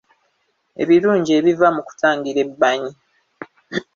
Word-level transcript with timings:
Ebirungi 0.81 1.31
ebiva 1.39 1.67
mu 1.75 1.81
kutangira 1.87 2.39
ebbanyi 2.45 2.91